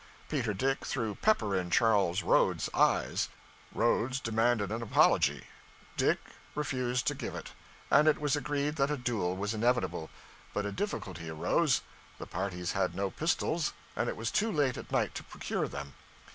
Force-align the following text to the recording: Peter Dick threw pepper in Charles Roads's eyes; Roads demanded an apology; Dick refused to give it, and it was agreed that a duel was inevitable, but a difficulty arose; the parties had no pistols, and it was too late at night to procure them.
Peter 0.29 0.51
Dick 0.51 0.83
threw 0.83 1.13
pepper 1.13 1.55
in 1.55 1.69
Charles 1.69 2.23
Roads's 2.23 2.73
eyes; 2.73 3.29
Roads 3.71 4.19
demanded 4.19 4.71
an 4.71 4.81
apology; 4.81 5.45
Dick 5.95 6.17
refused 6.55 7.05
to 7.05 7.13
give 7.13 7.35
it, 7.35 7.51
and 7.91 8.07
it 8.07 8.19
was 8.19 8.35
agreed 8.35 8.77
that 8.77 8.89
a 8.89 8.97
duel 8.97 9.35
was 9.37 9.53
inevitable, 9.53 10.09
but 10.55 10.65
a 10.65 10.71
difficulty 10.71 11.29
arose; 11.29 11.81
the 12.17 12.25
parties 12.25 12.71
had 12.71 12.95
no 12.95 13.11
pistols, 13.11 13.73
and 13.95 14.09
it 14.09 14.17
was 14.17 14.31
too 14.31 14.51
late 14.51 14.75
at 14.75 14.91
night 14.91 15.13
to 15.13 15.23
procure 15.23 15.67
them. 15.67 15.93